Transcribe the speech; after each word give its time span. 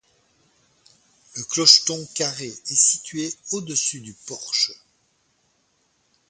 Le 1.35 1.43
clocheton 1.43 2.03
carré 2.15 2.47
est 2.47 2.73
situé 2.75 3.31
au-dessus 3.51 3.99
du 4.01 4.15
porche. 4.25 4.71